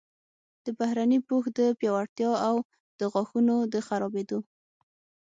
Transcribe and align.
د 0.65 0.67
بهرني 0.79 1.19
پوښ 1.27 1.43
د 1.57 1.59
پیاوړتیا 1.79 2.31
او 2.47 2.55
د 2.99 3.01
غاښونو 3.13 3.55
د 3.73 3.75
خرابیدو 3.87 4.39